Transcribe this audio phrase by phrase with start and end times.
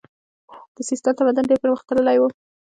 [0.75, 2.23] د سیستان تمدن ډیر پرمختللی و